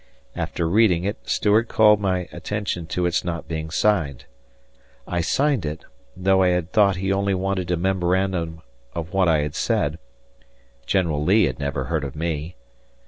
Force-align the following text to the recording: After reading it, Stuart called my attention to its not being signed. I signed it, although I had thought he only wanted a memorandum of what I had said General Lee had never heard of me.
After 0.35 0.67
reading 0.67 1.03
it, 1.03 1.17
Stuart 1.29 1.67
called 1.67 1.99
my 1.99 2.27
attention 2.31 2.87
to 2.87 3.05
its 3.05 3.23
not 3.23 3.47
being 3.47 3.69
signed. 3.69 4.25
I 5.07 5.21
signed 5.21 5.63
it, 5.63 5.85
although 6.17 6.41
I 6.41 6.47
had 6.47 6.71
thought 6.71 6.95
he 6.95 7.13
only 7.13 7.35
wanted 7.35 7.69
a 7.69 7.77
memorandum 7.77 8.63
of 8.95 9.13
what 9.13 9.27
I 9.27 9.41
had 9.41 9.53
said 9.53 9.99
General 10.87 11.23
Lee 11.23 11.43
had 11.45 11.59
never 11.59 11.83
heard 11.83 12.03
of 12.03 12.15
me. 12.15 12.55